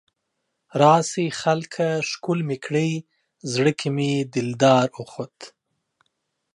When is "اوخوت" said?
4.99-5.37